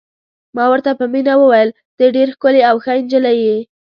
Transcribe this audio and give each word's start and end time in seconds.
ما 0.55 0.65
ورته 0.71 0.91
په 0.99 1.05
مینه 1.13 1.33
وویل: 1.39 1.69
ته 1.97 2.03
ډېره 2.15 2.31
ښکلې 2.35 2.61
او 2.69 2.75
ښه 2.83 2.91
نجلۍ 3.03 3.37
یې. 3.47 3.57